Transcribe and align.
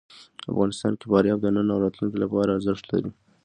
افغانستان 0.51 0.93
کې 0.99 1.05
فاریاب 1.11 1.39
د 1.41 1.47
نن 1.55 1.67
او 1.73 1.79
راتلونکي 1.85 2.17
لپاره 2.23 2.49
ارزښت 2.57 2.85
لري. 2.91 3.09